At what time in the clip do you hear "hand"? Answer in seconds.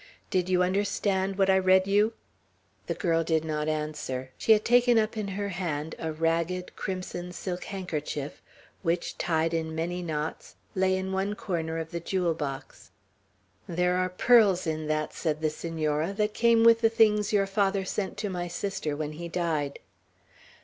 5.49-5.93